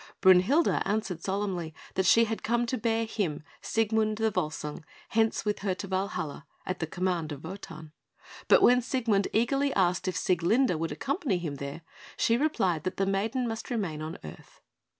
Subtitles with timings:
[0.19, 5.59] Brünhilde answered solemnly that she had come to bear him, Siegmund the Volsung, hence with
[5.59, 7.91] her to Valhalla, at the command of Wotan;
[8.47, 11.83] but when Siegmund eagerly asked if Sieglinde would accompany him there,
[12.17, 14.59] she replied that the maiden must remain on earth.